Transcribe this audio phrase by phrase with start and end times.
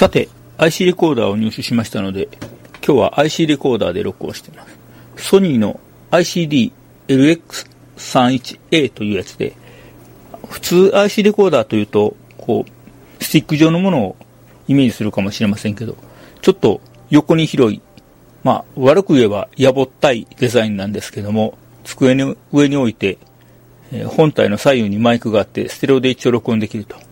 [0.00, 2.30] さて、IC レコーダーを入手しましたので、
[2.82, 4.78] 今日は IC レコーダーで録音しています。
[5.28, 5.78] ソニーの
[6.10, 9.52] ICD-LX31A というやつで、
[10.48, 12.70] 普通 IC レコーダーというと、こう、
[13.22, 14.16] スティック状のものを
[14.68, 15.98] イメージするかもしれませんけど、
[16.40, 16.80] ちょっと
[17.10, 17.82] 横に広い、
[18.42, 23.18] まあ、悪く言えばやぼったいデザインなんですけども、机の上に置いて、
[24.06, 27.09] 本体の左右にマイクがあって、ステレオで一応録音できると。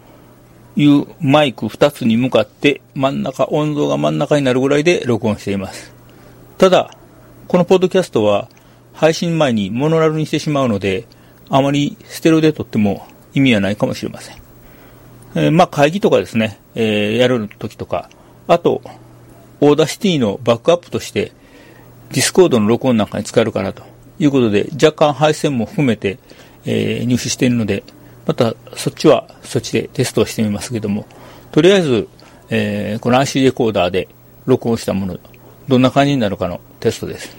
[0.79, 5.93] いうマイク2つに向かって真ん中、音像が真ん中になるぐらいで録音しています。
[6.57, 6.93] ただ、
[7.49, 8.49] このポッドキャストは
[8.93, 11.09] 配信前にモノラルにしてしまうので、
[11.51, 14.37] あまりステレオで録っても意味はないかもしれません。
[15.35, 18.09] えー、まあ会議とかですね、えー、やるときとか、
[18.47, 18.81] あと、
[19.61, 21.33] Audacity のバックアップとして、
[22.13, 23.83] Discord の録音なんかに使えるかなと
[24.21, 26.19] いうことで、若干配線も含めて、
[26.65, 27.83] えー、入手しているので、
[28.29, 31.07] またそっちはそっちでテストをしてみますけども、
[31.51, 32.09] とりあえず、
[32.51, 34.07] えー、この IC レコーダーで
[34.45, 35.19] 録音したもの、
[35.67, 37.35] どんな感じになるかのテストです。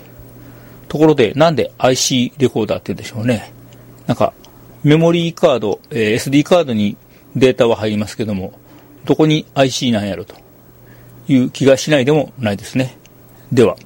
[0.88, 3.54] ところで、なんで IC レコーダーって言うんでしょうね。
[4.08, 4.34] なんか、
[4.84, 6.98] メモリーカード、えー、SD カードに
[7.36, 8.54] データは入りますけども、
[9.06, 10.34] どこに IC なんやろと
[11.28, 12.98] いう気がしないでもないですね。
[13.52, 13.78] では。